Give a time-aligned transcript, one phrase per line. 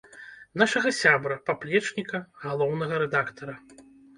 [0.61, 3.53] Нашага сябра, паплечніка, галоўнага рэдактара.